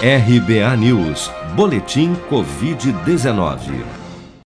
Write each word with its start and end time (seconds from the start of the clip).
RBA 0.00 0.76
News, 0.76 1.28
Boletim 1.56 2.14
Covid-19. 2.30 3.84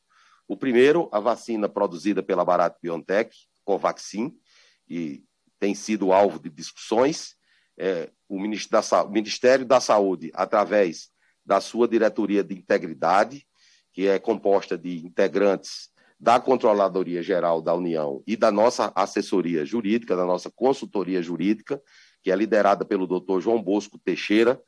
O 0.48 0.56
primeiro, 0.56 1.08
a 1.12 1.20
vacina 1.20 1.68
produzida 1.68 2.20
pela 2.20 2.44
Bharat 2.44 2.76
BioNTech, 2.82 3.30
Covaxin, 3.64 4.34
e 4.88 5.24
tem 5.58 5.74
sido 5.74 6.12
alvo 6.12 6.38
de 6.38 6.48
discussões. 6.48 7.36
É, 7.76 8.10
o, 8.28 8.40
Ministério 8.40 8.90
da, 8.90 9.04
o 9.04 9.10
Ministério 9.10 9.64
da 9.64 9.80
Saúde, 9.80 10.30
através 10.34 11.10
da 11.44 11.60
sua 11.60 11.88
diretoria 11.88 12.44
de 12.44 12.54
integridade, 12.54 13.46
que 13.92 14.06
é 14.06 14.18
composta 14.18 14.76
de 14.76 15.04
integrantes 15.04 15.90
da 16.20 16.40
Controladoria 16.40 17.22
Geral 17.22 17.62
da 17.62 17.74
União 17.74 18.22
e 18.26 18.36
da 18.36 18.50
nossa 18.50 18.92
assessoria 18.94 19.64
jurídica, 19.64 20.16
da 20.16 20.24
nossa 20.24 20.50
consultoria 20.50 21.22
jurídica, 21.22 21.80
que 22.22 22.30
é 22.30 22.36
liderada 22.36 22.84
pelo 22.84 23.06
doutor 23.06 23.40
João 23.40 23.62
Bosco 23.62 23.98
Teixeira, 23.98 24.60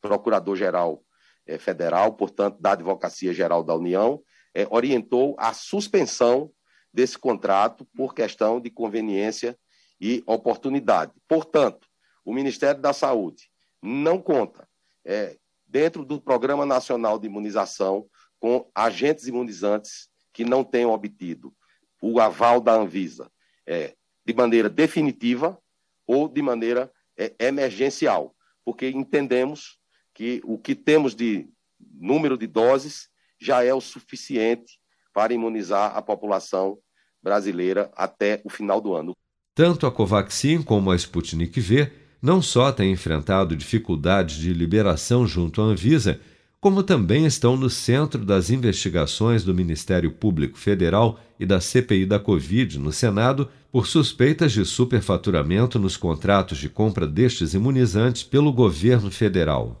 procurador-geral 0.00 1.02
é, 1.46 1.58
federal, 1.58 2.12
portanto, 2.14 2.60
da 2.60 2.72
Advocacia 2.72 3.32
Geral 3.32 3.64
da 3.64 3.74
União, 3.74 4.22
é, 4.54 4.66
orientou 4.70 5.34
a 5.38 5.52
suspensão 5.52 6.50
desse 6.92 7.18
contrato 7.18 7.84
por 7.96 8.14
questão 8.14 8.60
de 8.60 8.70
conveniência 8.70 9.58
e 10.00 10.22
oportunidade. 10.26 11.12
Portanto, 11.28 11.86
o 12.24 12.32
Ministério 12.32 12.80
da 12.80 12.92
Saúde 12.92 13.50
não 13.82 14.20
conta, 14.20 14.68
é, 15.04 15.38
dentro 15.66 16.04
do 16.04 16.20
Programa 16.20 16.66
Nacional 16.66 17.18
de 17.18 17.26
Imunização, 17.26 18.06
com 18.38 18.68
agentes 18.74 19.26
imunizantes 19.26 20.08
que 20.32 20.44
não 20.44 20.64
tenham 20.64 20.92
obtido 20.92 21.54
o 22.02 22.18
aval 22.18 22.60
da 22.60 22.72
Anvisa 22.72 23.30
é, 23.66 23.94
de 24.24 24.34
maneira 24.34 24.68
definitiva 24.68 25.60
ou 26.06 26.28
de 26.28 26.42
maneira 26.42 26.90
é, 27.16 27.34
emergencial, 27.38 28.34
porque 28.64 28.88
entendemos 28.88 29.78
que 30.14 30.40
o 30.44 30.58
que 30.58 30.74
temos 30.74 31.14
de 31.14 31.48
número 31.78 32.36
de 32.36 32.46
doses 32.46 33.08
já 33.38 33.62
é 33.64 33.72
o 33.72 33.80
suficiente 33.80 34.79
para 35.12 35.34
imunizar 35.34 35.96
a 35.96 36.02
população 36.02 36.78
brasileira 37.22 37.90
até 37.96 38.40
o 38.44 38.50
final 38.50 38.80
do 38.80 38.94
ano. 38.94 39.14
Tanto 39.54 39.86
a 39.86 39.92
Covaxin 39.92 40.62
como 40.62 40.90
a 40.90 40.96
Sputnik 40.96 41.60
V 41.60 41.90
não 42.22 42.42
só 42.42 42.70
têm 42.70 42.92
enfrentado 42.92 43.56
dificuldades 43.56 44.36
de 44.36 44.52
liberação 44.52 45.26
junto 45.26 45.60
à 45.60 45.64
Anvisa, 45.64 46.20
como 46.60 46.82
também 46.82 47.24
estão 47.24 47.56
no 47.56 47.70
centro 47.70 48.22
das 48.24 48.50
investigações 48.50 49.42
do 49.42 49.54
Ministério 49.54 50.10
Público 50.12 50.58
Federal 50.58 51.18
e 51.38 51.46
da 51.46 51.58
CPI 51.58 52.04
da 52.04 52.18
Covid 52.18 52.78
no 52.78 52.92
Senado 52.92 53.48
por 53.72 53.86
suspeitas 53.86 54.52
de 54.52 54.64
superfaturamento 54.64 55.78
nos 55.78 55.96
contratos 55.96 56.58
de 56.58 56.68
compra 56.68 57.06
destes 57.06 57.54
imunizantes 57.54 58.22
pelo 58.22 58.52
governo 58.52 59.10
federal. 59.10 59.80